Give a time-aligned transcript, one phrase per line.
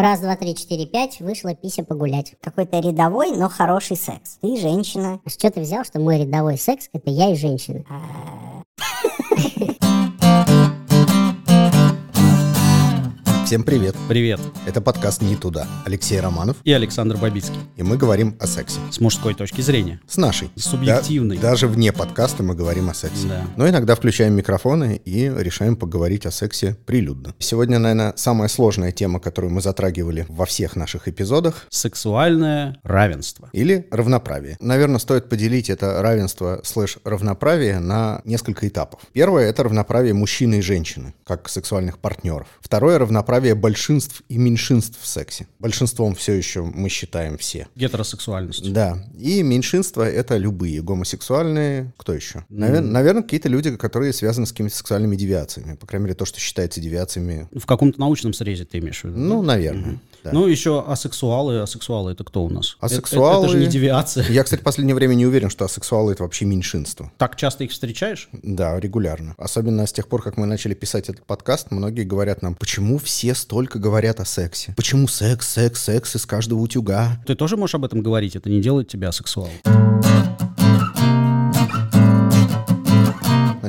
[0.00, 2.34] Раз, два, три, четыре, пять, вышла пися погулять.
[2.40, 4.38] Какой-то рядовой, но хороший секс.
[4.40, 5.20] Ты женщина.
[5.26, 7.84] А с чего ты взял, что мой рядовой секс— это я и женщина?
[13.50, 13.96] Всем привет!
[14.08, 14.38] Привет.
[14.64, 15.66] Это подкаст «Не туда».
[15.84, 16.58] Алексей Романов.
[16.62, 17.58] И Александр Бабицкий.
[17.76, 18.78] И мы говорим о сексе.
[18.92, 19.98] С мужской точки зрения.
[20.06, 20.52] С нашей.
[20.54, 21.36] Субъективной.
[21.36, 23.26] Да- даже вне подкаста мы говорим о сексе.
[23.26, 23.44] Да.
[23.56, 27.34] Но иногда включаем микрофоны и решаем поговорить о сексе прилюдно.
[27.40, 31.66] Сегодня, наверное, самая сложная тема, которую мы затрагивали во всех наших эпизодах.
[31.70, 33.50] Сексуальное равенство.
[33.52, 34.58] Или равноправие.
[34.60, 39.00] Наверное, стоит поделить это равенство слэш равноправие на несколько этапов.
[39.12, 42.46] Первое— это равноправие мужчины и женщины, как сексуальных партнеров.
[42.60, 45.46] Второе— равноправие большинств и меньшинств в сексе.
[45.58, 47.66] Большинством все еще мы считаем все.
[47.76, 48.72] Гетеросексуальность.
[48.72, 48.98] Да.
[49.18, 50.82] И меньшинство— это любые.
[50.82, 52.44] Гомосексуальные, кто еще?
[52.48, 55.76] Наверное, какие-то люди, которые связаны с какими-то сексуальными девиациями.
[55.76, 57.48] По крайней мере, то, что считается девиациями.
[57.52, 59.18] В каком-то научном срезе ты имеешь в виду?
[59.18, 59.98] Ну, наверное.
[60.24, 60.30] да.
[60.32, 61.60] Ну, еще асексуалы.
[61.60, 62.76] Асексуалы это кто у нас?
[62.80, 64.26] Это- Асексуалы- Это, это же не девиация.
[64.28, 67.10] Я, кстати, в последнее время не уверен, что асексуалы— это вообще меньшинство.
[67.18, 68.28] Так часто их встречаешь?
[68.32, 69.34] Да, регулярно.
[69.38, 73.29] Особенно с тех пор, как мы начали писать этот подкаст, многие говорят нам, почему все
[73.34, 74.74] столько говорят о сексе?
[74.76, 77.22] Почему секс, секс, секс из каждого утюга?
[77.26, 78.36] Ты тоже можешь об этом говорить?
[78.36, 79.89] Это не делает тебя асексуалом.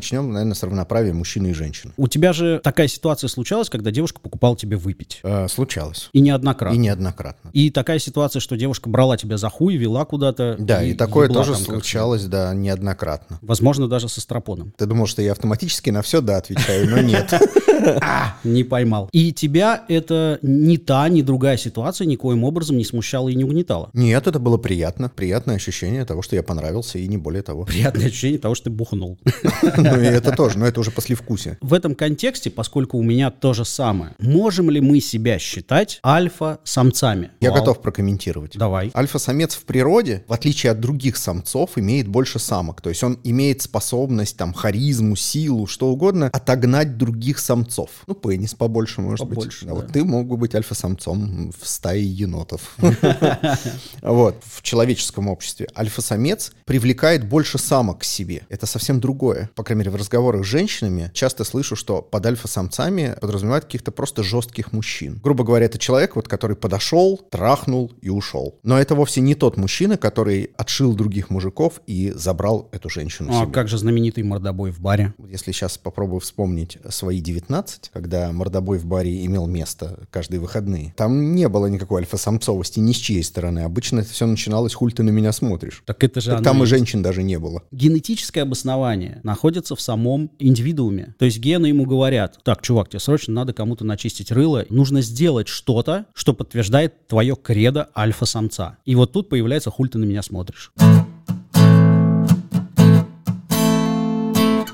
[0.01, 1.93] Начнем, наверное, с равноправия мужчины и женщины.
[1.95, 5.19] У тебя же такая ситуация случалась, когда девушка покупала тебе выпить.
[5.21, 6.09] Э, случалось.
[6.11, 6.75] И неоднократно.
[6.75, 7.51] И неоднократно.
[7.53, 10.55] И такая ситуация, что девушка брала тебя за хуй, вела куда-то.
[10.57, 13.37] Да, и, такое ебла тоже случалось, да, неоднократно.
[13.43, 14.73] Возможно, даже со стропоном.
[14.75, 17.31] Ты думал, что я автоматически на все да отвечаю, но нет.
[18.43, 19.07] Не поймал.
[19.11, 23.89] И тебя это ни та, ни другая ситуация никоим образом не смущала и не угнетала.
[23.93, 25.09] Нет, это было приятно.
[25.09, 27.65] Приятное ощущение того, что я понравился, и не более того.
[27.65, 29.19] Приятное ощущение того, что ты бухнул.
[29.91, 31.57] Ну и это тоже, но это уже послевкусие.
[31.61, 37.31] В этом контексте, поскольку у меня то же самое, можем ли мы себя считать альфа-самцами?
[37.39, 37.59] Я Вау.
[37.59, 38.57] готов прокомментировать.
[38.57, 38.91] Давай.
[38.95, 42.81] Альфа-самец в природе, в отличие от других самцов, имеет больше самок.
[42.81, 47.89] То есть он имеет способность, там, харизму, силу, что угодно, отогнать других самцов.
[48.07, 49.67] Ну, пенис побольше, может Побольше, быть.
[49.67, 49.73] да.
[49.75, 52.75] Вот ты мог бы быть альфа-самцом в стае енотов.
[54.01, 55.67] Вот, в человеческом обществе.
[55.77, 58.43] Альфа-самец привлекает больше самок к себе.
[58.49, 59.49] Это совсем другое.
[59.55, 64.23] По крайней мере, в разговорах с женщинами часто слышу, что под альфа-самцами подразумевают каких-то просто
[64.23, 65.19] жестких мужчин.
[65.23, 68.59] Грубо говоря, это человек, вот, который подошел, трахнул и ушел.
[68.63, 73.43] Но это вовсе не тот мужчина, который отшил других мужиков и забрал эту женщину А
[73.43, 73.51] себе.
[73.53, 75.13] как же знаменитый мордобой в баре?
[75.27, 81.35] Если сейчас попробую вспомнить свои 19, когда мордобой в баре имел место каждые выходные, там
[81.35, 83.59] не было никакой альфа-самцовости ни с чьей стороны.
[83.59, 85.83] Обычно это все начиналось, хуль ты на меня смотришь.
[85.85, 86.69] Так это же Так там и есть.
[86.69, 87.63] женщин даже не было.
[87.71, 91.15] Генетическое обоснование находится в самом индивидууме.
[91.17, 95.47] То есть гены ему говорят, так, чувак, тебе срочно надо кому-то начистить рыло, нужно сделать
[95.47, 98.77] что-то, что подтверждает твое кредо альфа-самца.
[98.85, 100.71] И вот тут появляется хуль ты на меня смотришь.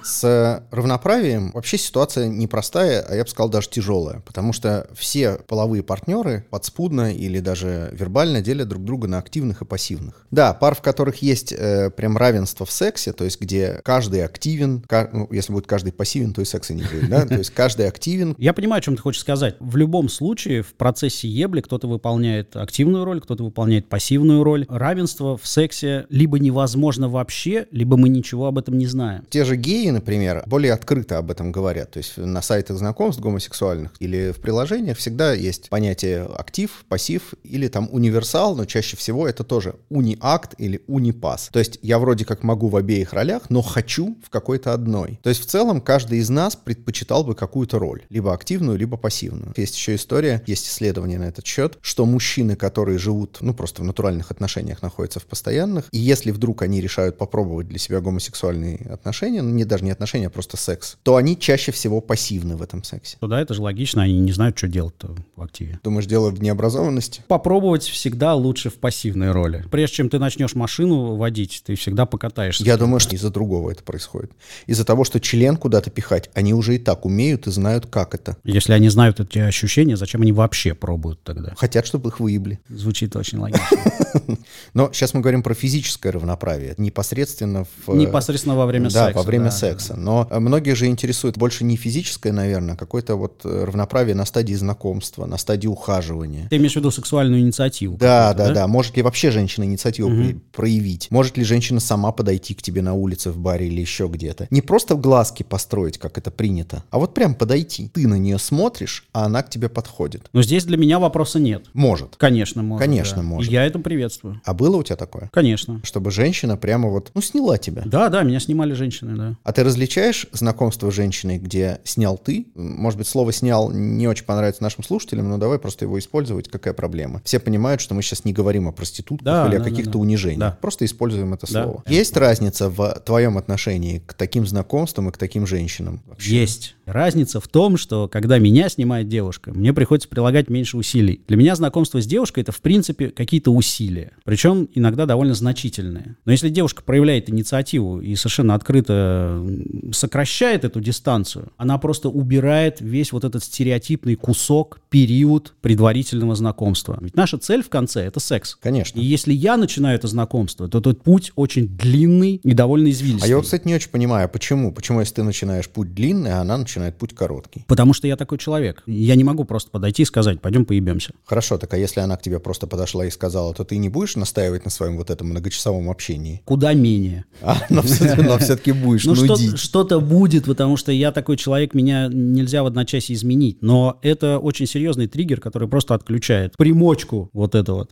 [0.08, 5.84] С равноправием вообще ситуация непростая, а я бы сказал даже тяжелая, потому что все половые
[5.84, 10.26] партнеры подспудно или даже вербально делят друг друга на активных и пассивных.
[10.32, 14.80] Да, пар, в которых есть э, прям равенство в сексе, то есть где каждый активен,
[14.88, 17.90] ка- ну, если будет каждый пассивен, то и секса не будет, да, то есть каждый
[17.90, 19.58] активен, Я понимаю, о чем ты хочешь сказать.
[19.60, 24.66] В любом случае, в процессе ебли кто-то выполняет активную роль, кто-то выполняет пассивную роль.
[24.70, 29.26] Равенство в сексе либо невозможно вообще, либо мы ничего об этом не знаем.
[29.30, 31.92] Те же геи, например, более открыто об этом говорят.
[31.92, 37.68] То есть на сайтах знакомств гомосексуальных или в приложениях всегда есть понятие актив, пассив или
[37.68, 41.50] там универсал, но чаще всего это тоже униакт или унипас.
[41.52, 45.20] То есть я вроде как могу в обеих ролях, но хочу в какой-то одной.
[45.24, 49.54] То есть в целом каждый из нас предпочитал бы какую-то роль, либо активную, либо пассивную.
[49.58, 53.86] Есть еще история, есть исследование на этот счет, что мужчины, которые живут, ну просто в
[53.86, 59.42] натуральных отношениях, находятся в постоянных, и если вдруг они решают попробовать для себя гомосексуальные отношения,
[59.42, 62.84] ну не даже не отношения, а просто секс, то они чаще всего пассивны в этом
[62.84, 63.18] сексе.
[63.20, 65.80] То да, это же логично, они не знают, что делать-то в активе.
[65.84, 67.24] Думаешь, дело в необразованности?
[67.28, 69.66] Попробовать всегда лучше в пассивной роли.
[69.72, 72.64] Прежде чем ты начнешь машину водить, ты всегда покатаешься.
[72.64, 74.32] Я думаю, что из-за другого это происходит.
[74.66, 78.38] Из-за того, что член куда-то пихать, они уже и так умеют и знают, как это.
[78.44, 81.54] Если они знают эти ощущения, зачем они вообще пробуют тогда?
[81.58, 82.60] Хотят, чтобы их выебли.
[82.70, 83.78] Звучит очень логично.
[84.74, 86.76] Но сейчас мы говорим про физическое равноправие.
[86.78, 87.94] Непосредственно в...
[87.94, 89.18] э, Непосредственно во время да, секса.
[89.18, 89.77] во время да, секса.
[89.78, 89.96] Секса.
[89.96, 94.54] Но многих же интересует больше не физическое, наверное, а какое-то вот э, равноправие на стадии
[94.54, 96.48] знакомства, на стадии ухаживания.
[96.50, 97.98] Ты имеешь в виду сексуальную инициативу?
[97.98, 98.68] Да, какую-то, да, да.
[98.68, 101.08] Может ли вообще женщина инициативу при- проявить?
[101.12, 104.48] Может ли женщина сама подойти к тебе на улице, в баре или еще где-то?
[104.50, 107.90] Не просто в глазки построить, как это принято, а вот прям подойти.
[107.94, 110.30] Ты на нее смотришь, а она к тебе подходит.
[110.34, 111.66] Но здесь для меня вопроса нет.
[111.74, 112.16] Может.
[112.18, 112.86] Конечно, может.
[112.86, 113.24] Конечно, да.
[113.24, 113.52] может.
[113.52, 114.42] И я это приветствую.
[114.44, 115.30] А было у тебя такое?
[115.34, 115.82] Конечно.
[115.84, 117.84] Чтобы женщина прямо вот, ну, сняла тебя.
[117.86, 119.36] Да, да, меня снимали женщины, да.
[119.44, 122.46] А ты различаешь знакомство с женщиной, где снял ты?
[122.54, 126.48] Может быть, слово «снял» не очень понравится нашим слушателям, но давай просто его использовать.
[126.48, 127.24] Какая проблема?
[127.26, 129.94] Все понимают, что мы сейчас не говорим о проститутках Да, или о да, да, каких-то
[129.94, 129.98] да.
[129.98, 130.40] унижениях.
[130.40, 130.58] Да.
[130.62, 131.64] Просто используем это Да.
[131.64, 131.84] слово.
[131.88, 136.04] Есть разница в твоем отношении к таким знакомствам и к таким женщинам?
[136.06, 136.42] вообще?
[136.42, 136.76] Есть.
[136.86, 141.22] Разница в том, что когда меня снимает девушка, мне приходится прилагать меньше усилий.
[141.28, 144.12] Для меня знакомство с девушкой это в принципе какие-то усилия.
[144.24, 146.16] Причем иногда довольно значительные.
[146.26, 149.44] Но если девушка проявляет инициативу и совершенно открыто
[149.92, 156.98] сокращает эту дистанцию, она просто убирает весь вот этот стереотипный кусок, период предварительного знакомства.
[157.02, 158.56] Ведь наша цель в конце это секс.
[158.56, 159.00] Конечно.
[159.00, 163.28] И если я начинаю это знакомство, то тот путь очень длинный и довольно извилистый.
[163.28, 164.72] А я вот, кстати, не очень понимаю, почему?
[164.72, 167.66] Почему, если ты начинаешь путь длинный, а она начинает путь короткий?
[167.68, 168.84] Потому что я такой человек.
[168.86, 171.12] Я не могу просто подойти и сказать, пойдем поебемся.
[171.26, 174.16] Хорошо, так а если она к тебе просто подошла и сказала, то ты не будешь
[174.16, 176.42] настаивать на своем вот этом многочасовом общении?
[176.46, 177.26] Куда менее.
[177.42, 179.60] А, но все-таки будешь Ну, что- нудить.
[179.60, 183.58] что-то будет, потому что я такой человек, меня нельзя в одночасье изменить.
[183.62, 187.90] Но это очень серьезный триггер, который просто отключает примочку вот это вот.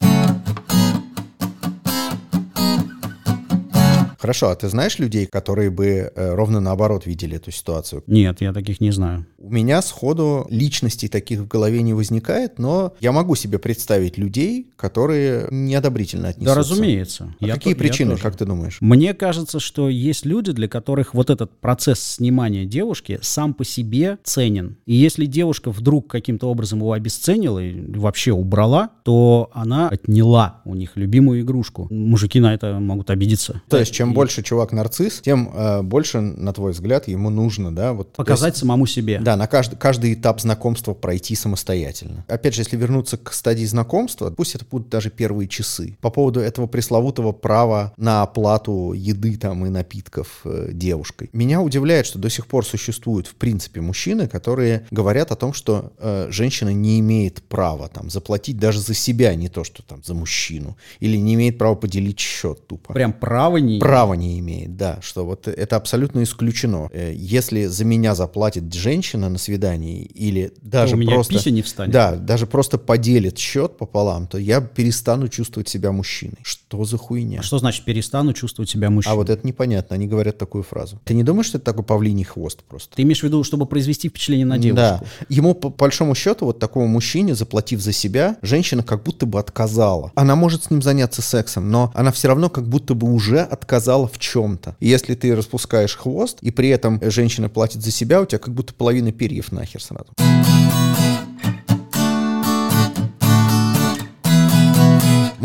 [4.26, 8.04] Хорошо, а ты знаешь людей, которые бы э, ровно наоборот видели эту ситуацию?
[8.08, 9.28] Нет, я таких не знаю.
[9.38, 14.72] У меня сходу личностей таких в голове не возникает, но я могу себе представить людей,
[14.78, 16.56] которые неодобрительно отнесутся.
[16.56, 17.36] Да, разумеется.
[17.40, 18.24] А Я какие то- я причины, тоже.
[18.24, 18.78] как ты думаешь?
[18.82, 24.18] Мне кажется, что есть люди, для которых вот этот процесс снимания девушки сам по себе
[24.24, 24.78] ценен.
[24.88, 30.74] И если девушка вдруг каким-то образом его обесценила и вообще убрала, то она отняла у
[30.74, 31.88] них любимую игрушку.
[31.92, 33.62] Мужики на это могут обидеться.
[33.70, 37.94] То есть, чем больше чувак нарцисс, тем э, больше, на твой взгляд, ему нужно, да?
[37.94, 39.20] Вот, Показать есть- самому себе.
[39.20, 42.26] Да, на каждый, каждый этап знакомства пройти самостоятельно.
[42.28, 45.98] Опять же, если вернуться к стадии знакомства, пусть это будут даже первые часы.
[46.02, 51.30] По поводу этого пресловутого права на оплату еды там и напитков э, девушкой.
[51.34, 55.92] Меня удивляет, что до сих пор существуют, в принципе, мужчины, которые говорят о том, что
[55.98, 60.14] э, женщина не имеет права там заплатить даже за себя, не то что там за
[60.14, 60.78] мужчину.
[61.00, 62.94] Или не имеет права поделить счет тупо.
[62.94, 63.80] Прям право не...
[64.06, 66.90] Права не имеет, да, что вот это абсолютно исключено.
[66.92, 71.34] Э, Если за меня заплатит женщина на свидании или даже у меня просто...
[71.34, 71.92] пися не встанет.
[71.92, 76.38] Да, даже просто поделит счет пополам, то я перестану чувствовать себя мужчиной.
[76.44, 77.40] Что за хуйня?
[77.40, 79.14] А что значит перестану чувствовать себя мужчиной?
[79.14, 81.00] А вот это непонятно, они говорят такую фразу.
[81.04, 82.96] Ты не думаешь, что это такой павлиний хвост просто?
[82.96, 84.76] Ты имеешь в виду, чтобы произвести впечатление на девушку?
[84.76, 85.02] Да.
[85.30, 90.12] Ему, по большому счету, вот такому мужчине, заплатив за себя, женщина как будто бы отказала.
[90.14, 93.95] Она может с ним заняться сексом, но она все равно как будто бы уже отказала
[94.04, 94.76] в чем-то.
[94.80, 98.74] Если ты распускаешь хвост, и при этом женщина платит за себя, у тебя как будто
[98.74, 100.08] половина перьев нахер сразу.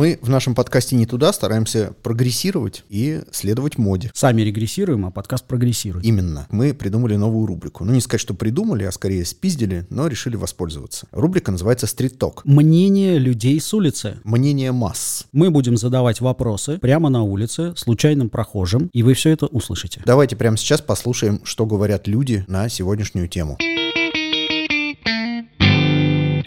[0.01, 4.11] Мы в нашем подкасте «Не туда» стараемся прогрессировать и следовать моде.
[4.15, 6.07] Сами регрессируем, а подкаст прогрессирует.
[6.07, 6.47] Именно.
[6.51, 7.85] Мы придумали новую рубрику.
[7.85, 11.07] Ну, не сказать, что придумали, а скорее спиздили, но решили воспользоваться.
[11.13, 12.47] Рубрика называется «Стрит-ток».
[12.47, 14.17] Мнение людей с улицы.
[14.25, 15.27] Мнение масс.
[15.33, 20.01] Мы будем задавать вопросы прямо на улице, случайным прохожим, и вы все это услышите.
[20.07, 23.59] Давайте прямо сейчас послушаем, что говорят люди на сегодняшнюю тему.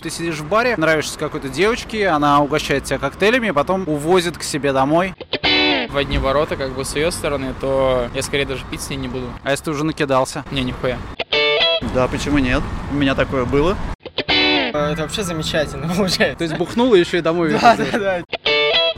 [0.04, 4.74] Ты сидишь в баре, нравишься какой-то девочке, она угощает тебя коктейлями, потом увозит к себе
[4.74, 5.16] домой.
[5.90, 8.98] в одни ворота, как бы с ее стороны, то я скорее даже пить с ней
[8.98, 9.28] не буду.
[9.44, 10.44] А если ты уже накидался?
[10.52, 10.98] Не, нихуя.
[11.96, 12.62] Да, почему нет?
[12.92, 13.78] У меня такое было.
[14.74, 16.40] Это вообще замечательно получается.
[16.40, 18.22] То есть бухнул и еще и домой Да, да, да.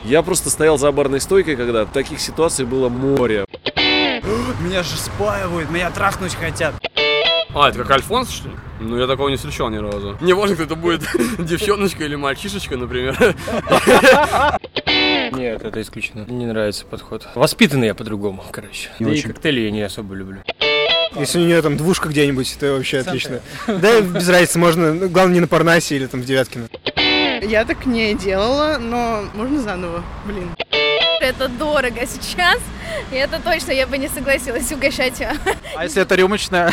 [0.02, 3.44] Я просто стоял за барной стойкой, когда таких ситуаций было море.
[4.60, 6.74] Меня же спаивают, меня трахнуть хотят.
[7.54, 8.55] А, это как Альфонс, что ли?
[8.80, 10.18] Ну, я такого не встречал ни разу.
[10.20, 11.02] Не важно, кто это будет,
[11.38, 13.16] девчоночка или мальчишечка, например.
[15.32, 16.24] Нет, это исключено.
[16.28, 17.26] Не нравится подход.
[17.34, 18.90] Воспитанный я по-другому, короче.
[18.98, 20.42] Да и коктейли я не особо люблю.
[21.14, 23.40] Если у нее там двушка где-нибудь, то вообще отлично.
[23.66, 26.68] Да, без разницы, можно, ну, главное не на Парнасе или там в Девяткино.
[27.42, 30.50] Я так не делала, но можно заново, блин.
[31.20, 32.58] Это дорого сейчас,
[33.10, 35.22] и это точно я бы не согласилась угощать.
[35.74, 36.72] А если это рюмочная?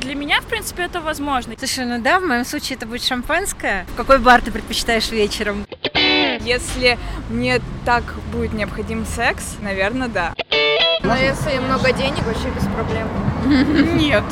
[0.00, 1.54] Для меня, в принципе, это возможно.
[1.58, 3.86] Слушай, ну да, в моем случае это будет шампанское.
[3.92, 5.66] В какой бар ты предпочитаешь вечером?
[5.94, 10.34] Если мне так будет необходим секс, наверное, да.
[11.02, 13.08] Но если много денег, вообще без проблем.
[13.96, 14.24] Нет.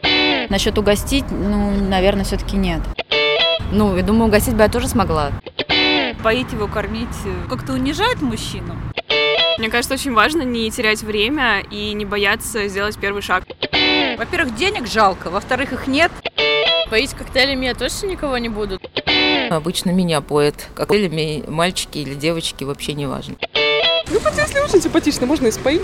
[0.50, 2.80] Насчет угостить, ну, наверное, все-таки нет.
[3.70, 5.30] Ну, я думаю, угостить бы я тоже смогла.
[6.22, 7.08] Поить его, кормить,
[7.48, 8.76] как-то унижает мужчину.
[9.58, 13.44] Мне кажется, очень важно не терять время и не бояться сделать первый шаг.
[14.20, 16.12] Во-первых, денег жалко, во-вторых, их нет.
[16.90, 18.78] Поить коктейлями я точно никого не буду.
[19.48, 23.36] Обычно меня поят коктейлями мальчики или девочки, вообще не важно.
[24.10, 25.80] Ну, хоть если очень симпатично, можно и споить.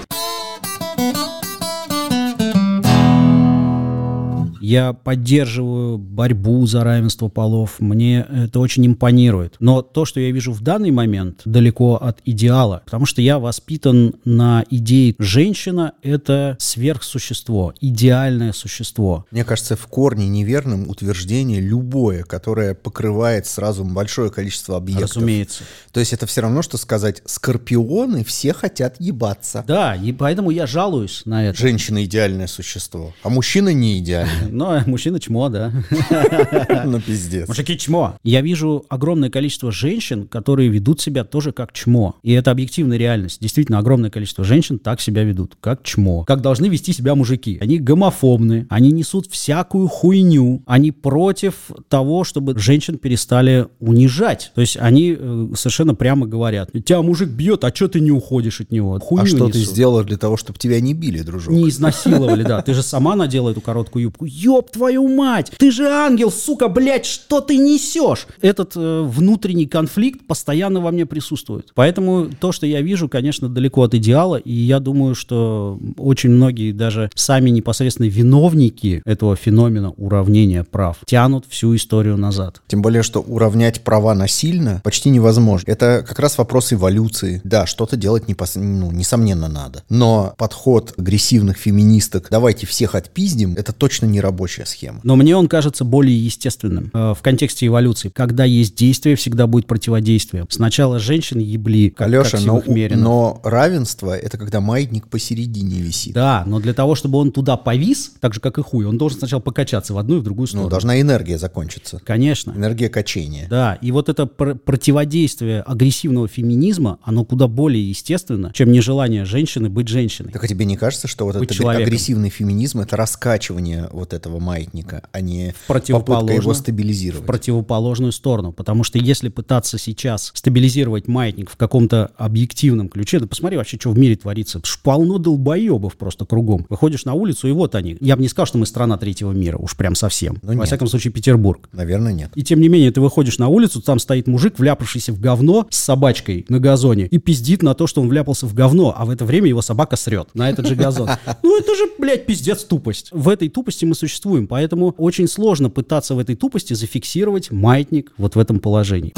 [4.67, 7.77] Я поддерживаю борьбу за равенство полов.
[7.79, 9.55] Мне это очень импонирует.
[9.61, 12.83] Но то, что я вижу в данный момент, далеко от идеала.
[12.85, 19.25] Потому что я воспитан на идее женщина— это сверхсущество, идеальное существо.
[19.31, 25.15] Мне кажется, в корне неверным утверждение любое, которое покрывает сразу большое количество объектов.
[25.15, 25.63] Разумеется.
[25.93, 29.63] То есть это все равно, что сказать, скорпионы все хотят ебаться.
[29.65, 31.57] Да, и поэтому я жалуюсь на это.
[31.57, 34.51] Женщина идеальное существо, а мужчина не идеальный.
[34.57, 35.73] Но мужчина чмо, да.
[36.87, 37.49] Ну, пиздец.
[37.49, 38.17] Мужики чмо.
[38.25, 42.17] Я вижу огромное количество женщин, которые ведут себя тоже как чмо.
[42.23, 43.41] И это объективная реальность.
[43.41, 46.25] Действительно, огромное количество женщин так себя ведут, как чмо.
[46.25, 47.59] Как должны вести себя мужики.
[47.61, 50.63] Они гомофобны, они несут всякую хуйню.
[50.67, 54.53] Они против того, чтобы женщин перестали унижать.
[54.55, 58.61] То есть они э, совершенно прямо говорят, тебя мужик бьет, а что ты не уходишь
[58.61, 58.99] от него?
[59.01, 59.75] Хуйню А что ты несут.
[59.75, 61.53] сделала для того, чтобы тебя не били, дружок?
[61.53, 62.63] Не изнасиловали, да.
[62.63, 64.25] Ты же сама надела эту короткую юбку.
[64.47, 65.51] Ёб твою мать!
[65.59, 68.29] Ты же ангел, сука, блядь, что ты несешь?
[68.41, 71.73] Этот э, внутренний конфликт постоянно во мне присутствует.
[71.75, 74.37] Поэтому то, что я вижу, конечно, далеко от идеала.
[74.37, 81.45] И я думаю, что очень многие, даже сами непосредственно виновники этого феномена уравнения прав, тянут
[81.49, 82.63] всю историю назад.
[82.69, 85.69] Тем более, что уравнять права насильно почти невозможно.
[85.69, 87.41] Это как раз вопрос эволюции.
[87.43, 89.83] Да, что-то делать непос- ну, несомненно надо.
[89.89, 95.01] Но подход агрессивных феминисток «давайте всех отпиздим»— это точно не рабочая схема.
[95.03, 98.11] Но мне он кажется более естественным э, в контексте эволюции.
[98.11, 100.45] Когда есть действие, всегда будет противодействие.
[100.51, 103.01] Сначала женщины ебли, как, Алеша, как но, меринов.
[103.03, 106.15] но равенство— это когда маятник посередине висит.
[106.15, 109.19] Да, но для того, чтобы он туда повис, так же, как и хуй, он должен
[109.19, 110.67] сначала покачаться в одну и в другую сторону.
[110.67, 112.01] Ну, должна энергия закончиться.
[112.05, 112.53] Конечно.
[112.53, 113.47] Энергия качения.
[113.49, 119.71] Да, и вот это пр- противодействие агрессивного феминизма, оно куда более естественно, чем нежелание женщины
[119.71, 120.33] быть женщиной.
[120.33, 121.87] Так а тебе не кажется, что вот Быть этот человеком.
[121.87, 127.25] агрессивный феминизм— это раскачивание вот этого маятника, а не попытка его стабилизировать?
[127.25, 128.53] в противоположную сторону.
[128.53, 133.91] Потому что если пытаться сейчас стабилизировать маятник в каком-то объективном ключе, да посмотри вообще, что
[133.91, 134.61] в мире творится.
[134.65, 136.67] Ж полно долбоебов просто кругом.
[136.69, 137.97] Выходишь на улицу, и вот они.
[138.01, 140.39] Я бы не сказал, что мы страна третьего мира, уж прям совсем.
[140.43, 140.67] Ну, Во нет.
[140.67, 141.69] всяком случае, Петербург.
[141.73, 142.31] Наверное, нет.
[142.35, 145.77] И тем не менее, ты выходишь на улицу, там стоит мужик, вляпавшийся в говно с
[145.77, 149.25] собачкой на газоне, и пиздит на то, что он вляпался в говно, а в это
[149.25, 151.11] время его собака срет на этот же газон.
[151.43, 153.09] Ну это же, блядь, пиздец тупость.
[153.13, 154.16] В этой тупости мы существуем,
[154.47, 159.13] поэтому очень сложно пытаться в этой тупости зафиксировать маятник вот в этом положении.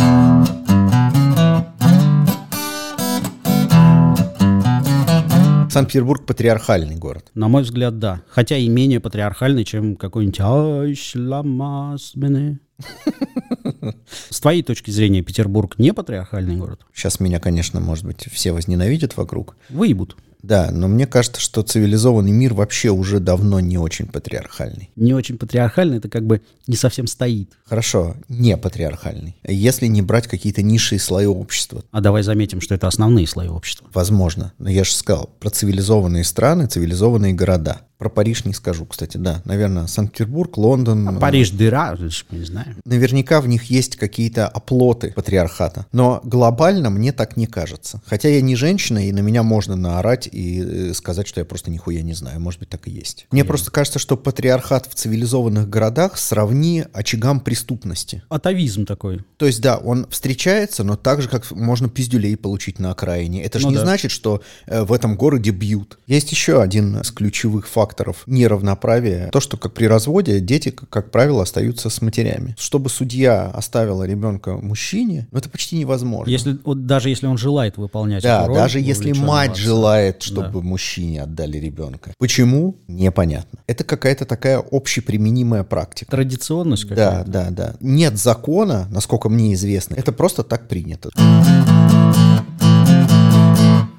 [5.70, 7.30] Санкт-Петербург патриархальный город.
[7.34, 8.22] На мой взгляд, да.
[8.28, 12.60] Хотя и менее патриархальный, чем какой-нибудь Айшламасмене.
[14.30, 16.80] С твоей точки зрения, Петербург не патриархальный город?
[16.92, 19.56] Сейчас меня, конечно, может быть, все возненавидят вокруг.
[19.68, 20.16] Выебут.
[20.42, 24.90] Да, но мне кажется, что цивилизованный мир вообще уже давно не очень патриархальный.
[24.96, 27.50] Не очень патриархальный, это как бы не совсем стоит.
[27.64, 29.36] Хорошо, не патриархальный.
[29.46, 31.82] Если не брать какие-то низшие слои общества.
[31.90, 33.88] А давай заметим, что это основные слои общества.
[33.92, 34.52] Возможно.
[34.58, 37.82] Но я же сказал, про цивилизованные страны, цивилизованные города.
[37.98, 39.42] Про Париж не скажу, кстати, да.
[39.44, 41.16] Наверное, Санкт-Петербург, Лондон.
[41.16, 41.96] э, Париж дыра,
[42.30, 42.76] не знаю.
[42.84, 45.86] Наверняка в них есть какие-то оплоты патриархата.
[45.90, 48.00] Но глобально мне так не кажется.
[48.06, 51.70] Хотя я не женщина, и на меня можно наорать и э, сказать, что я просто
[51.70, 52.40] нихуя не знаю.
[52.40, 53.26] Может быть, так и есть.
[53.30, 58.22] Мне просто кажется, что патриархат в цивилизованных городах сравни очагам преступности.
[58.28, 59.20] Атовизм такой.
[59.36, 63.42] То есть, да, он встречается, но так же, как можно пиздюлей получить на окраине.
[63.42, 63.82] Это же Ну не да.
[63.84, 65.98] значит, что э, в этом городе бьют.
[66.06, 69.30] Есть еще один из ключевых факторов неравноправия.
[69.30, 72.54] То, что как при разводе дети, как, правило, остаются с матерями.
[72.58, 76.30] Чтобы судья оставила ребенка мужчине, ну это почти невозможно.
[76.30, 79.62] Если, вот даже если он желает выполнять Да, эту роль даже если мать отца.
[79.62, 82.12] желает, чтобы мужчине отдали ребенка.
[82.18, 82.76] Почему?
[82.88, 83.58] Непонятно.
[83.66, 86.10] Это какая-то такая общеприменимая практика.
[86.10, 87.30] Традиционность Да, какая-то.
[87.30, 87.74] да, да.
[87.80, 89.94] Нет закона, насколько мне известно.
[89.94, 91.10] Это просто так принято.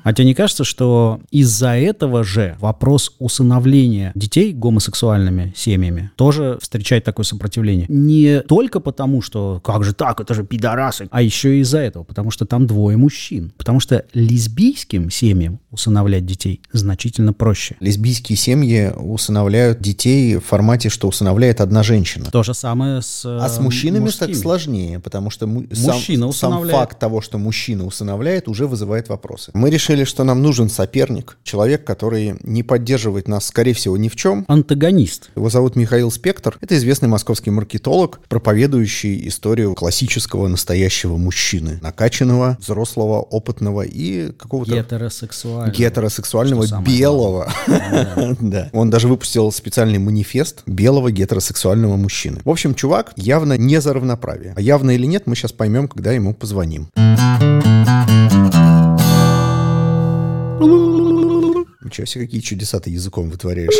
[0.03, 7.03] А тебе не кажется, что из-за этого же вопрос усыновления детей гомосексуальными семьями тоже встречает
[7.03, 7.85] такое сопротивление?
[7.89, 12.03] Не только потому, что как же так, это же пидорасы, а еще и из-за этого,
[12.03, 13.51] потому что там двое мужчин.
[13.57, 17.75] Потому что лесбийским семьям усыновлять детей значительно проще.
[17.79, 22.25] Лесбийские семьи усыновляют детей в формате, что усыновляет одна женщина.
[22.31, 24.27] То же самое с А с мужчинами мужскими.
[24.33, 26.77] так сложнее, потому что му- сам- Мужчина сам, усыновляет.
[26.79, 29.51] факт того, что мужчина усыновляет, уже вызывает вопросы.
[29.53, 34.15] Мы решили, что нам нужен соперник, человек, который не поддерживает нас, скорее всего, ни в
[34.15, 34.45] чем.
[34.47, 35.31] Антагонист.
[35.35, 36.57] Его зовут Михаил Спектр.
[36.61, 41.79] Это известный московский маркетолог, проповедующий историю классического настоящего мужчины.
[41.81, 44.71] Накачанного, взрослого, опытного и какого-то...
[44.71, 45.75] Гетеросексуального.
[45.75, 47.51] Гетеросексуального, белого.
[48.39, 48.69] Да.
[48.73, 52.41] Он даже выпустил специальный манифест белого гетеросексуального мужчины.
[52.43, 54.53] В общем, чувак явно не за равноправие.
[54.55, 56.89] А явно или нет, мы сейчас поймем, когда ему позвоним.
[61.89, 63.73] Ничего себе, какие чудеса ты языком вытворяешь.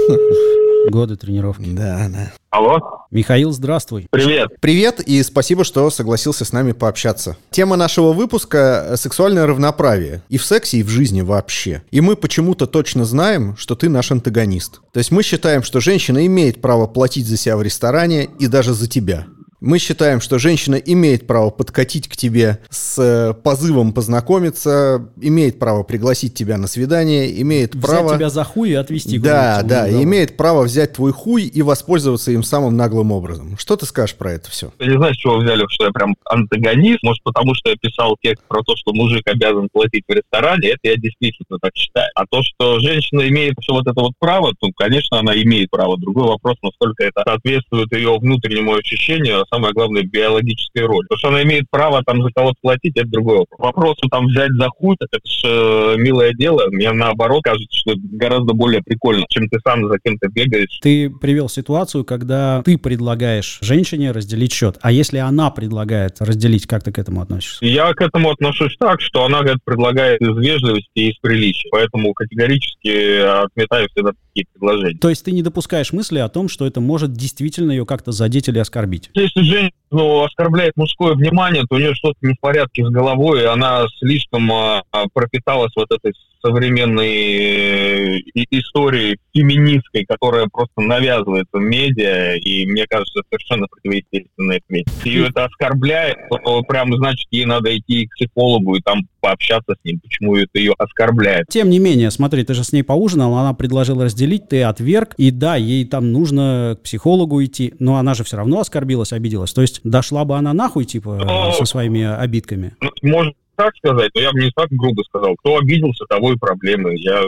[0.90, 1.70] Годы тренировки.
[1.70, 2.32] Да, да.
[2.50, 3.06] Алло.
[3.12, 4.08] Михаил, здравствуй.
[4.10, 4.50] Привет.
[4.60, 7.38] Привет и спасибо, что согласился с нами пообщаться.
[7.52, 10.24] Тема нашего выпуска— сексуальное равноправие.
[10.28, 11.84] И в сексе, и в жизни вообще.
[11.92, 14.82] И мы почему-то точно знаем, что ты наш антагонист.
[14.92, 18.74] То есть мы считаем, что женщина имеет право платить за себя в ресторане и даже
[18.74, 19.28] за тебя.
[19.62, 25.84] Мы считаем, что женщина имеет право подкатить к тебе с э, позывом познакомиться, имеет право
[25.84, 28.16] пригласить тебя на свидание, имеет Взять право...
[28.16, 32.32] тебя за хуй и отвезти Да, да, и имеет право взять твой хуй и воспользоваться
[32.32, 33.58] им самым наглым образом.
[33.58, 34.72] Что ты скажешь про это все?
[34.80, 37.04] Я не знаю, с чего взяли, что я прям антагонист.
[37.04, 40.70] Может, потому что я писал текст про то, что мужик обязан платить в ресторане.
[40.70, 42.08] Это я действительно так считаю.
[42.16, 45.98] А то, что женщина имеет все вот это вот право, то, конечно, она имеет право.
[45.98, 51.06] Другой вопрос, насколько это соответствует ее внутреннему ощущению, самое главное, биологической роли.
[51.10, 53.60] То, что она имеет право там за кого-то платить, это другой вопрос.
[53.60, 56.68] Вопрос там взять за хуй, это ж э, милое дело.
[56.72, 60.80] Мне наоборот кажется, что это гораздо более прикольно, чем ты сам за кем-то бегаешь.
[60.82, 64.78] Ты привел ситуацию, когда ты предлагаешь женщине разделить счет.
[64.82, 67.66] А если она предлагает разделить, как ты к этому относишься?
[67.66, 71.70] Я к этому отношусь так, что она это предлагает из вежливости и из приличия.
[71.72, 74.98] Поэтому категорически отметаю всегда такие предложения.
[75.00, 78.50] То есть ты не допускаешь мысли о том, что это может действительно ее как-то задеть
[78.50, 79.10] или оскорбить?
[79.40, 83.46] Если женщину оскорбляет мужское внимание, то у нее что-то не в порядке с головой, и
[83.46, 88.20] она слишком а, а, пропиталась вот этой современной э,
[88.52, 94.22] историей феминистской, которая просто навязывается в медиа, и мне кажется, совершенно медиа.
[94.40, 99.74] Если ее это оскорбляет, то прям, значит, ей надо идти к психологу и там пообщаться
[99.74, 101.48] с ним, почему это ее оскорбляет.
[101.50, 105.32] Тем не менее, смотри, ты же с ней поужинал, она предложила разделить, ты отверг, и
[105.32, 109.29] да, ей там нужно к психологу идти, но она же все равно оскорбилась, обиделась.
[109.54, 112.76] То есть дошла бы она нахуй, типа, со своими обидками.
[112.82, 115.36] Ну, Можно так сказать, но я бы не так грубо сказал.
[115.36, 116.96] Кто обиделся, того и проблемы.
[116.96, 117.24] Я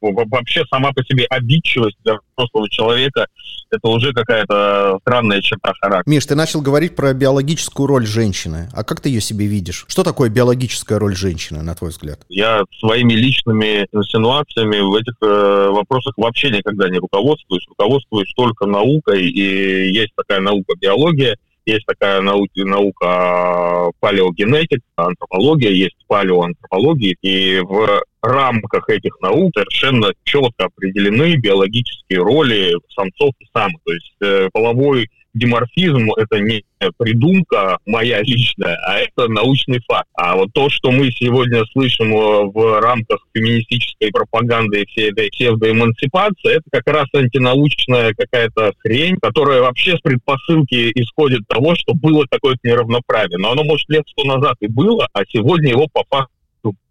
[0.00, 3.28] вообще сама по себе обидчивость для взрослого человека
[3.70, 6.12] это уже какая-то странная черта характера.
[6.12, 8.68] Миш, ты начал говорить про биологическую роль женщины.
[8.72, 9.84] А как ты ее себе видишь?
[9.86, 12.18] Что такое биологическая роль женщины, на твой взгляд?
[12.28, 17.64] Я своими личными инсинуациями в этих э, вопросах вообще никогда не руководствуюсь.
[17.68, 25.96] Руководствуюсь только наукой, и есть такая наука биология, есть такая наука, наука палеогенетик, антропология, есть
[26.06, 33.80] палеоантропология, и в рамках этих наук совершенно четко определены биологические роли самцов и самок.
[33.84, 36.64] То есть э, половой диморфизм— это не
[36.96, 40.08] придумка моя личная, а это научный факт.
[40.14, 42.10] А вот то, что мы сегодня слышим
[42.52, 49.60] в рамках феминистической пропаганды и всей этой псевдоэмансипации, это как раз антинаучная какая-то хрень, которая
[49.60, 53.38] вообще с предпосылки исходит того, что было какое-то неравноправие.
[53.38, 56.30] Но оно, может, лет сто назад и было, а сегодня его по факту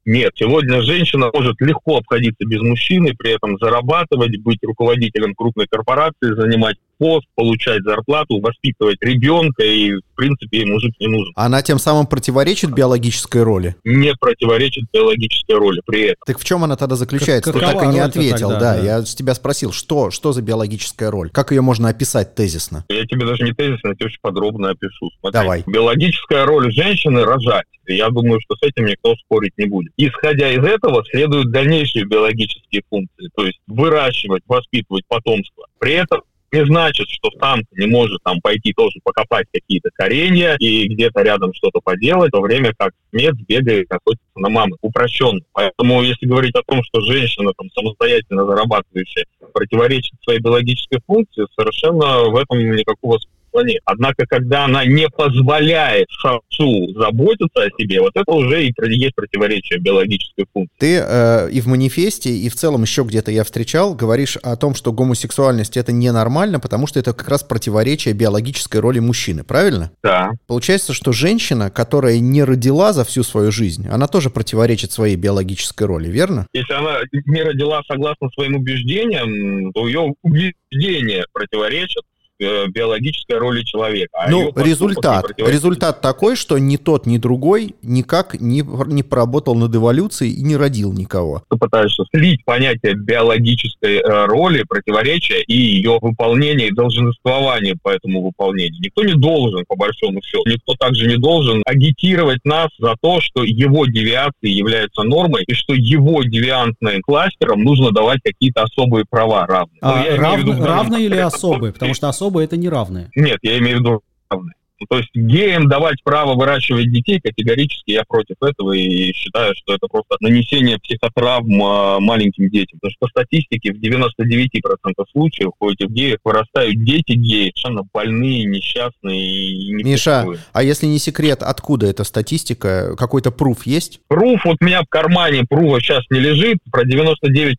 [0.10, 0.34] нет.
[0.36, 6.78] Сегодня женщина может легко обходиться без мужчины, при этом зарабатывать, быть руководителем крупной корпорации, занимать
[7.00, 11.32] пост, получать зарплату, воспитывать ребенка, и, в принципе, ей мужик не нужен.
[11.36, 13.76] Она тем самым противоречит биологической роли?
[13.86, 16.24] Не противоречит биологической роли при этом.
[16.26, 17.54] Так в чем она тогда заключается?
[17.54, 18.50] Как- Ты так и не ответил.
[18.50, 18.84] тогда, да, да.
[18.84, 21.30] я с тебя спросил, что, что за биологическая роль?
[21.30, 22.84] Как ее можно описать тезисно?
[22.90, 25.10] Я тебе даже не тезисно, я тебе очень подробно опишу.
[25.22, 25.64] Смотри, Давай.
[25.66, 27.66] Биологическая роль женщины– рожать.
[27.88, 29.92] Я думаю, что с этим никто спорить не будет.
[30.02, 35.66] Исходя из этого, следуют дальнейшие биологические функции, то есть выращивать, воспитывать потомство.
[35.78, 36.22] При этом
[36.54, 41.54] не значит, что самка не может там пойти тоже покопать какие-то коренья и где-то рядом
[41.54, 44.78] что-то поделать, в то время как самец бегает и охотится на мамы.
[44.80, 45.42] Упрощенно.
[45.52, 52.30] Поэтому если говорить о том, что женщина там самостоятельно зарабатывающая противоречит своей биологической функции, совершенно
[52.30, 53.80] в этом никакого планете.
[53.86, 59.80] Однако, когда она не позволяет самцу заботиться о себе, вот это уже и есть противоречие
[59.80, 60.76] биологической функции.
[60.78, 64.76] Ты э, и в манифесте, и в целом еще где-то я встречал, говоришь о том,
[64.76, 69.92] что гомосексуальность это ненормально, потому что это как раз противоречие биологической роли мужчины, правильно?
[70.04, 70.32] Да.
[70.48, 75.84] Получается, что женщина, которая не родила за всю свою жизнь, она тоже противоречит своей биологической
[75.84, 76.48] роли, верно?
[76.54, 82.04] Если она не родила согласно своим убеждениям, то ее убеждения противоречат
[82.40, 84.10] биологической роли человека.
[84.14, 85.26] а ну, результат.
[85.38, 90.56] Результат такой, что ни тот, ни другой никак не, не поработал над эволюцией и не
[90.56, 91.44] родил никого.
[91.50, 98.22] Ты пытаешься слить понятие биологической э, роли, противоречия и ее выполнения и долженствования по этому
[98.24, 98.80] выполнению.
[98.82, 100.44] Никто не должен, по большому счету.
[100.46, 105.74] Никто также не должен агитировать нас за то, что его девиации являются нормой и что
[105.74, 109.80] его девиантным кластерам нужно давать какие-то особые права равные.
[109.82, 111.74] А, Ну, я имею в равны- виду в данном равные или особые?
[111.74, 113.10] Потому что особые это не равные.
[113.16, 114.54] нет, я имею в виду равные.
[114.80, 119.74] Ну, То есть геям давать право выращивать детей категорически я против этого и считаю, что
[119.74, 122.80] это просто нанесение психотравм а, маленьким детям.
[122.80, 128.46] Потому что по статистике в 99% случаев у этих геев вырастают дети геи, совершенно больные,
[128.46, 130.40] несчастные и Миша, непредставимые.
[130.54, 132.96] а если не секрет, откуда эта статистика?
[132.98, 134.00] Какой-то пруф есть?
[134.08, 137.56] Пруф, вот у меня в кармане пруфа сейчас не лежит, про 99%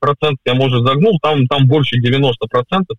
[0.47, 2.33] я, может, загнул, там, там больше 90%,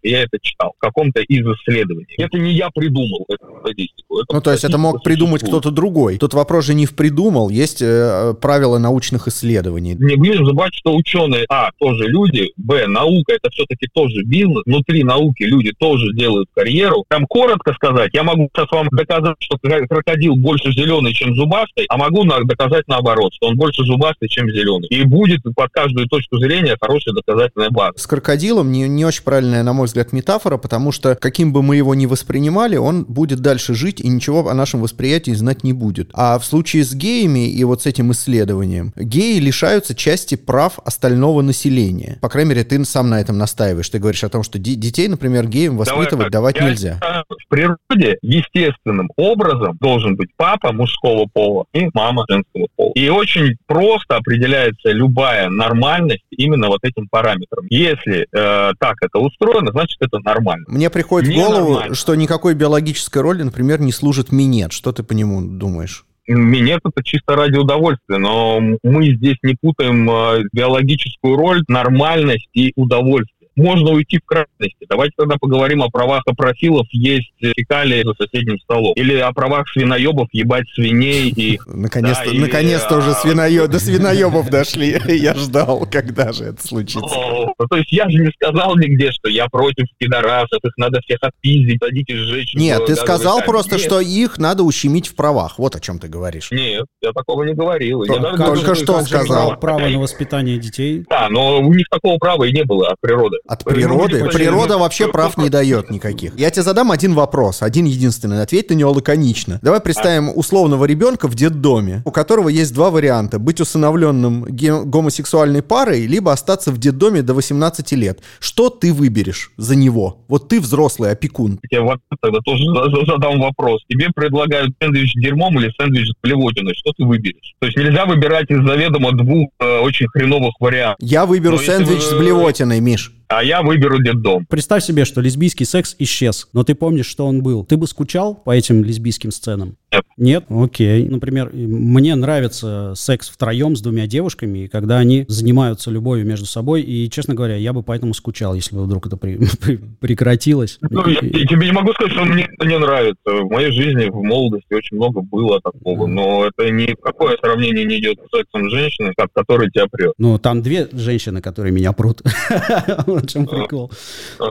[0.01, 2.13] и я это читал в каком-то из исследований.
[2.17, 4.10] Это не я придумал эту статистику.
[4.11, 6.17] Это Ну, то есть это мог придумать кто-то другой.
[6.17, 9.95] Тут вопрос же не в придумал, есть э, правила научных исследований.
[9.97, 14.63] Не будем забывать, что ученые, а, тоже люди, б, наука, это все-таки тоже бизнес.
[14.65, 17.05] Внутри науки люди тоже делают карьеру.
[17.07, 21.97] Там коротко сказать, я могу сейчас вам доказать, что крокодил больше зеленый, чем зубастый, а
[21.97, 24.87] могу доказать наоборот, что он больше зубастый, чем зеленый.
[24.89, 27.97] И будет под каждую точку зрения хорошая доказательная база.
[27.97, 31.75] С крокодилом не, не очень правильная, на мой взгляд, метафора, потому что каким бы мы
[31.75, 36.09] его ни воспринимали, он будет дальше жить и ничего о нашем восприятии знать не будет.
[36.13, 41.41] А в случае с геями и вот с этим исследованием, геи лишаются части прав остального
[41.41, 42.17] населения.
[42.21, 43.89] По крайней мере, ты сам на этом настаиваешь.
[43.89, 46.99] Ты говоришь о том, что де- детей, например, геям воспитывать Давай давать я нельзя.
[47.29, 52.91] В природе естественным образом должен быть папа мужского пола и мама женского пола.
[52.95, 57.65] И очень просто определяется любая нормальность именно вот этим параметром.
[57.69, 60.65] Если э, так это устроено, значит это нормально.
[60.67, 61.95] Мне приходит в голову, Ненормально.
[61.95, 64.71] что никакой биологической роли, например, не служит минет.
[64.71, 66.05] Что ты по нему думаешь?
[66.27, 72.71] Минет это чисто ради удовольствия, но мы здесь не путаем э, биологическую роль, нормальность и
[72.75, 73.40] удовольствие.
[73.55, 74.85] Можно уйти в крайности.
[74.89, 78.93] Давайте тогда поговорим о правах опрофилов есть фекалии за соседним столом.
[78.95, 81.59] Или о правах свиноебов ебать свиней и...
[81.65, 83.67] Наконец-то, Да, наконец-то уже а, свиноё...
[83.67, 84.97] до свиноебов дошли.
[85.07, 86.99] Я ждал, когда же это случится.
[87.01, 91.19] Ну, то есть я же не сказал нигде, что я против пидорасов, их надо всех
[91.21, 92.53] отпиздить, садить и сжечь.
[92.55, 95.59] Нет, ты сказал просто, Нет, что их надо ущемить в правах.
[95.59, 96.51] Вот о чем ты говоришь.
[96.51, 98.05] Нет, я такого не говорил.
[98.05, 99.59] То- Я даже только говорю, что сказал.
[99.59, 101.05] Право на воспитание детей.
[101.09, 103.37] Да, но у них такого права и не было от природы.
[103.51, 104.23] От природы?
[104.31, 106.37] Природа вообще прав не дает никаких.
[106.39, 108.41] Я тебе задам один вопрос, один единственный.
[108.41, 109.59] Ответь на него лаконично.
[109.61, 113.39] Давай представим условного ребенка в детдоме, у которого есть два варианта.
[113.39, 114.45] Быть усыновленным
[114.85, 118.19] гомосексуальной парой, либо остаться в детдоме до 18 лет.
[118.39, 120.19] Что ты выберешь за него?
[120.29, 121.59] Вот ты взрослый опекун.
[121.69, 123.81] Я вот тогда тоже за- за- задам вопрос.
[123.89, 126.73] Тебе предлагают сэндвич с дерьмом или сэндвич с плевотиной.
[126.75, 127.55] Что ты выберешь?
[127.59, 130.97] То есть нельзя выбирать из заведомо двух э, очень хреновых вариантов.
[131.01, 133.11] Я выберу Но сэндвич вы- с блевотиной, Миш.
[133.31, 134.45] А я выберу детдом.
[134.45, 137.63] Представь себе, что лесбийский секс исчез, но ты помнишь, что он был.
[137.63, 139.77] Ты бы скучал по этим лесбийским сценам?
[139.91, 140.05] Нет.
[140.17, 140.45] Нет?
[140.49, 141.07] Окей.
[141.09, 147.09] Например, мне нравится секс втроем с двумя девушками, когда они занимаются любовью между собой, и,
[147.09, 150.77] честно говоря, я бы поэтому скучал, если бы вдруг это при- при- прекратилось.
[150.81, 153.17] Ну, я, я тебе не могу сказать, что мне это не нравится.
[153.25, 157.83] В моей жизни в молодости очень много было такого, но это ни в какое сравнение
[157.85, 160.13] не идет с сексом с женщиной, как- который тебя прет.
[160.17, 162.21] Ну, там две женщины, которые меня прут.
[163.05, 163.91] В чем прикол.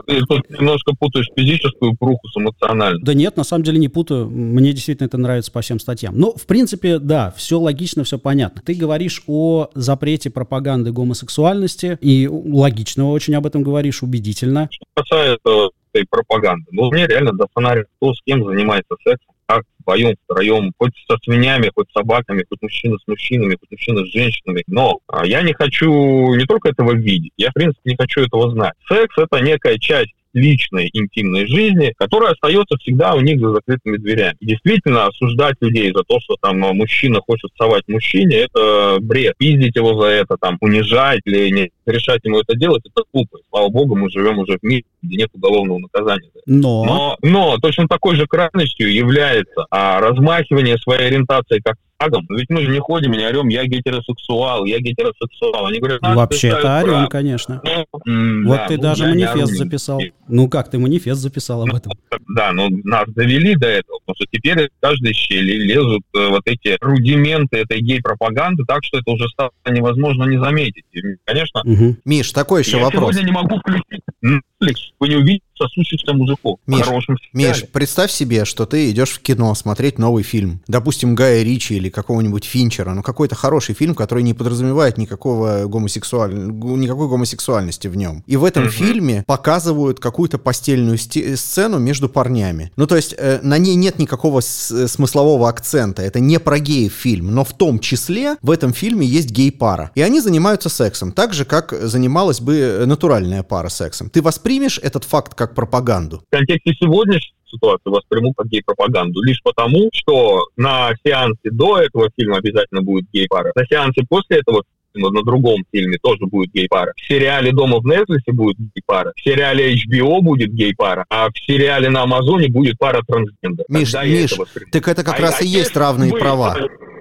[0.05, 3.01] Ты тут немножко путаешь физическую пруху с эмоциональной.
[3.01, 4.29] Да нет, на самом деле не путаю.
[4.29, 6.17] Мне действительно это нравится по всем статьям.
[6.17, 8.61] Ну, в принципе, да, все логично, все понятно.
[8.65, 14.69] Ты говоришь о запрете пропаганды гомосексуальности, и логично очень об этом говоришь, убедительно.
[14.71, 19.63] Что касается этой пропаганды, ну, мне реально до фонаря, кто с кем занимается сексом, как
[19.79, 24.11] вдвоем, втроем, хоть со свинями, хоть с собаками, хоть мужчина с мужчинами, хоть мужчина с
[24.11, 24.63] женщинами.
[24.67, 28.51] Но а, я не хочу не только этого видеть, я, в принципе, не хочу этого
[28.51, 28.73] знать.
[28.87, 34.37] Секс— это некая часть личной интимной жизни, которая остается всегда у них за закрытыми дверями.
[34.39, 39.35] И действительно, осуждать людей за то, что там а, мужчина хочет совать мужчине, это бред.
[39.37, 43.37] Пиздить его за это, там, унижать или не решать ему это делать, это глупо.
[43.49, 46.29] Слава богу, мы живем уже в мире, где нет уголовного наказания.
[46.45, 46.85] Но...
[46.85, 52.25] Но, но точно такой же крайностью является а, размахивание своей ориентацией как флагом.
[52.29, 55.65] Ведь мы же не ходим и не орем, я гетеросексуал, я гетеросексуал.
[55.65, 57.09] Они говорят, «Нас Вообще-то считают орем, прав».
[57.09, 57.61] конечно.
[58.07, 60.01] М, Вот да, ты ну, даже манифест записал.
[60.27, 61.93] Ну как, ты манифест записал об этом?
[62.35, 66.43] Да, но нас довели до этого, потому что теперь из каждой щели лезут э, вот
[66.45, 70.85] эти рудименты этой гей-пропаганды, так что это уже стало невозможно не заметить.
[70.91, 71.61] И, конечно,
[72.05, 73.13] Миш, такой еще я вопрос.
[73.13, 76.59] сегодня не могу включить Netflix, вы не увидите сосущихся мужиков.
[76.67, 80.61] Миш, хорошем Миш, представь себе, что ты идешь в кино смотреть новый фильм.
[80.67, 82.93] Допустим, Гая Ричи или какого-нибудь Финчера.
[82.93, 86.33] Ну, какой-то хороший фильм, который не подразумевает никакого гомосексуаль...
[86.33, 88.23] никакой гомосексуальности в нем.
[88.27, 92.71] И в этом фильме показывают какую-то постельную сте- сцену между парнями.
[92.75, 96.01] Ну, то есть э, на ней нет никакого э, смыслового акцента.
[96.01, 97.33] Это не про геев фильм.
[97.33, 99.91] Но в том числе в этом фильме есть гей-пара.
[99.95, 101.11] И они занимаются сексом.
[101.11, 104.09] Так же, как занималась бы э, натуральная пара сексом.
[104.09, 106.17] Ты воспримешь этот факт как пропаганду?
[106.27, 109.21] в контексте сегодняшней ситуации восприму как гей-пропаганду.
[109.21, 113.51] Лишь потому, что на сеансе до этого фильма обязательно будет гей-пара.
[113.55, 116.93] На сеансе после этого фильма, на другом фильме тоже будет гей-пара.
[116.95, 119.11] В сериале «Дома в Нетфликсе» будет гей-пара.
[119.15, 121.05] В сериале HBO будет гей-пара.
[121.09, 123.65] А в сериале на Амазоне будет пара трансгендер.
[123.69, 124.33] Миш, Тогда Миш,
[124.71, 126.57] так это как А- раз а и есть равные права.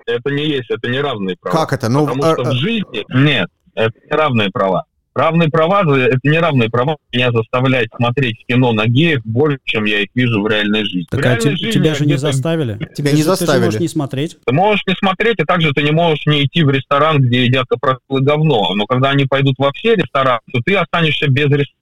[0.06, 1.56] Это не есть, это не равные права.
[1.56, 1.88] Как это?
[1.88, 3.04] Ну, Потому а- что а- в жизни...
[3.14, 4.84] Нет, это не равные права.
[5.20, 10.00] Равные права, это не равные права меня заставлять смотреть кино на геев больше, чем я
[10.00, 11.02] их вижу в реальной жизни.
[11.02, 12.78] в Так а реальной те- жизни тебя же не заставили.
[12.78, 13.64] Тебя Ты не же- Ты же заставили.
[13.66, 14.36] можешь не смотреть.
[14.46, 17.66] Ты можешь не смотреть, и также ты не можешь не идти в ресторан, где едят
[17.68, 18.74] капрофилы говно.
[18.74, 21.79] Но когда они пойдут во все рестораны, то ты останешься без ресторана.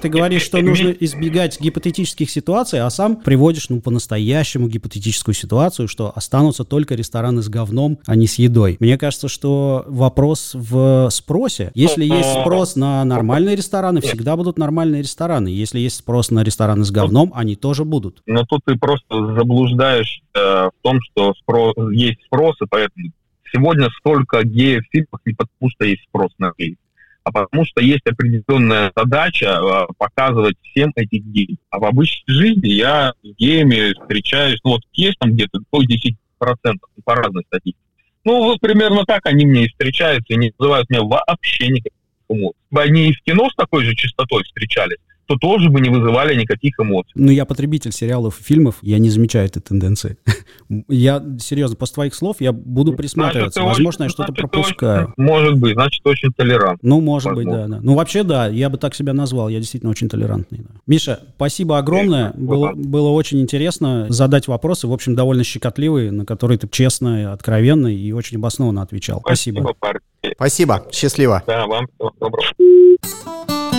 [0.00, 6.12] Ты говоришь, что нужно избегать гипотетических ситуаций, а сам приводишь, ну, по-настоящему гипотетическую ситуацию, что
[6.14, 8.76] останутся только рестораны с говном, а не с едой.
[8.80, 11.70] Мне кажется, что вопрос в спросе.
[11.74, 15.48] Если есть спрос на нормальные рестораны, всегда будут нормальные рестораны.
[15.48, 18.22] Если есть спрос на рестораны с говном, они тоже будут.
[18.26, 23.10] Но тут ты просто заблуждаешь э, в том, что спро- есть спрос, и поэтому
[23.52, 26.76] сегодня столько геев в фильмах не потому, что есть спрос на геев,
[27.24, 31.58] а потому что есть определенная задача э, показывать всем этих геев.
[31.70, 36.16] А в обычной жизни я с геями встречаюсь, ну вот есть там где-то до 10%
[37.04, 37.78] по разной статистике.
[38.24, 41.70] Ну, вот примерно так они мне и встречаются, и не вызывают меня вообще
[42.28, 44.98] бы они и в кино с такой же частотой встречались,
[45.32, 47.12] то тоже бы не вызывали никаких эмоций.
[47.14, 50.16] Ну, я потребитель сериалов и фильмов, я не замечаю этой тенденции.
[50.88, 53.60] Я, серьезно, после твоих слов я буду присматриваться.
[53.60, 55.04] ты Возможно, я очень- что-то значит, ты пропускаю.
[55.04, 56.78] очень- может быть, значит, очень толерант.
[56.82, 57.76] Ну, может быть, да, Возможно.
[57.76, 57.82] да.
[57.82, 59.48] Ну, вообще, да, я бы так себя назвал.
[59.50, 60.60] Я действительно очень толерантный.
[60.60, 60.70] да.
[60.86, 62.32] Миша, спасибо огромное.
[62.34, 67.88] Было, было очень интересно задать вопросы, в общем, довольно щекотливые, на которые ты честно, откровенно
[67.88, 69.20] и очень обоснованно отвечал.
[69.20, 69.74] Спасибо.
[69.78, 70.00] парни.
[70.34, 70.86] Спасибо.
[70.90, 71.42] Счастливо.
[71.46, 73.71] Да, вам всего доброго.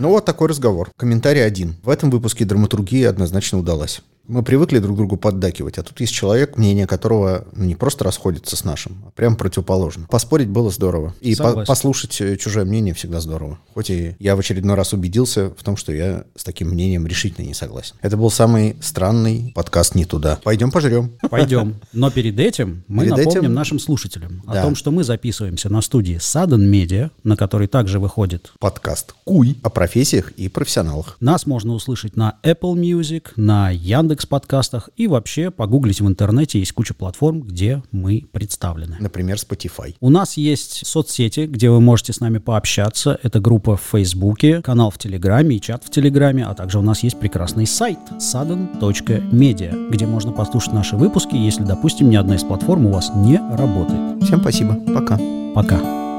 [0.00, 0.90] Ну вот такой разговор.
[0.96, 1.76] Комментарий один.
[1.82, 4.00] В этом выпуске драматургия однозначно удалась.
[4.30, 8.56] Мы привыкли друг другу поддакивать, а тут есть человек, мнение которого ну, не просто расходится
[8.56, 10.06] с нашим, а прям противоположно.
[10.08, 11.14] Поспорить было здорово.
[11.20, 13.58] И по- послушать э, чужое мнение всегда здорово.
[13.74, 17.44] Хоть и я в очередной раз убедился в том, что я с таким мнением решительно
[17.44, 17.96] не согласен.
[18.02, 20.38] Это был самый странный подкаст «Не туда».
[20.44, 21.10] Пойдем пожрем.
[21.28, 21.80] Пойдем.
[21.92, 24.62] Но перед этим мы Перед напомним этим- нашим слушателям о Да.
[24.62, 29.70] том, что мы записываемся на студии Sudden Media, на которой также выходит Подкаст «Куй» о
[29.70, 31.16] профессиях и профессионалах.
[31.18, 36.58] Нас можно услышать на Apple Music, на Яндекс подкастах и вообще погуглить в интернете.
[36.58, 38.96] Есть куча платформ, где мы представлены.
[39.00, 39.94] Например, Spotify.
[40.00, 43.18] У нас есть соцсети, где вы можете с нами пообщаться.
[43.22, 47.02] Это группа в Фейсбуке, канал в Телеграме и чат в Телеграме, а также у нас
[47.02, 52.86] есть прекрасный сайт sudden.media, где можно послушать наши выпуски, если, допустим, ни одна из платформ
[52.86, 54.22] у вас не работает.
[54.24, 54.74] Всем спасибо.
[54.94, 55.18] Пока.
[55.54, 56.09] Пока.